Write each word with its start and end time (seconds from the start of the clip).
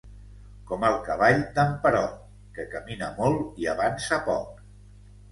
Com 0.69 0.85
el 0.87 0.95
cavall 1.09 1.41
d'en 1.57 1.75
Perot, 1.83 2.15
que 2.55 2.65
camina 2.71 3.09
molt 3.19 3.61
i 3.65 3.69
avança 3.75 4.19
poc. 4.31 4.65